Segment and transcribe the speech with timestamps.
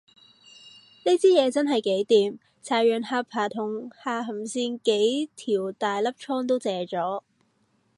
[1.05, 7.21] 呢支嘢真係幾掂，搽完下巴同下頷線幾粒大毒瘡都謝咗